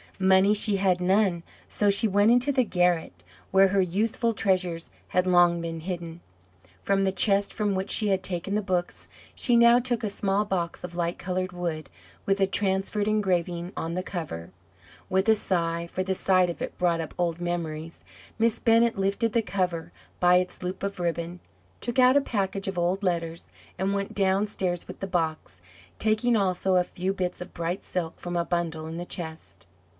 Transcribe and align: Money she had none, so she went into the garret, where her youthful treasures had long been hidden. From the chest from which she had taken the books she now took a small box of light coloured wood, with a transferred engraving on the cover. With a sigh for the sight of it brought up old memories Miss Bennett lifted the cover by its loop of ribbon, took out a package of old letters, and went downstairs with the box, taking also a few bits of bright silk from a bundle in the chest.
Money 0.17 0.53
she 0.53 0.77
had 0.77 1.01
none, 1.01 1.41
so 1.67 1.89
she 1.89 2.07
went 2.07 2.29
into 2.29 2.51
the 2.51 2.63
garret, 2.63 3.23
where 3.49 3.67
her 3.69 3.81
youthful 3.81 4.33
treasures 4.33 4.89
had 5.09 5.25
long 5.27 5.61
been 5.61 5.79
hidden. 5.79 6.21
From 6.81 7.03
the 7.03 7.11
chest 7.11 7.51
from 7.53 7.73
which 7.73 7.89
she 7.89 8.09
had 8.09 8.21
taken 8.21 8.53
the 8.53 8.61
books 8.63 9.07
she 9.33 9.55
now 9.55 9.79
took 9.79 10.03
a 10.03 10.09
small 10.09 10.45
box 10.45 10.83
of 10.83 10.95
light 10.95 11.17
coloured 11.17 11.51
wood, 11.51 11.89
with 12.27 12.39
a 12.39 12.45
transferred 12.47 13.07
engraving 13.07 13.73
on 13.77 13.95
the 13.95 14.03
cover. 14.03 14.51
With 15.09 15.27
a 15.29 15.35
sigh 15.35 15.87
for 15.87 16.03
the 16.03 16.15
sight 16.15 16.51
of 16.51 16.61
it 16.63 16.77
brought 16.79 17.01
up 17.01 17.15
old 17.17 17.39
memories 17.41 18.03
Miss 18.39 18.59
Bennett 18.59 18.97
lifted 18.99 19.33
the 19.33 19.41
cover 19.43 19.91
by 20.19 20.35
its 20.37 20.61
loop 20.61 20.81
of 20.83 20.99
ribbon, 20.99 21.39
took 21.79 21.97
out 21.99 22.17
a 22.17 22.21
package 22.21 22.67
of 22.67 22.77
old 22.77 23.03
letters, 23.03 23.51
and 23.77 23.93
went 23.93 24.15
downstairs 24.15 24.87
with 24.87 24.99
the 24.99 25.07
box, 25.07 25.61
taking 25.99 26.35
also 26.35 26.75
a 26.75 26.83
few 26.83 27.11
bits 27.13 27.41
of 27.41 27.53
bright 27.55 27.83
silk 27.83 28.19
from 28.19 28.35
a 28.35 28.45
bundle 28.45 28.85
in 28.87 28.97
the 28.97 29.05
chest. 29.05 29.65